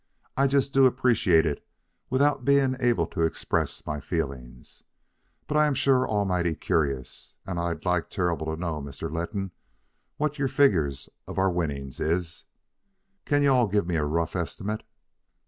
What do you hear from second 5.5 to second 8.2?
I am sure almighty curious, and I'd like